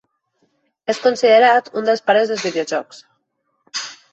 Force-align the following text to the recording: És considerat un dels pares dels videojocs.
És 0.93 1.01
considerat 1.03 1.69
un 1.81 1.91
dels 1.91 2.03
pares 2.09 2.33
dels 2.35 2.47
videojocs. 2.49 3.05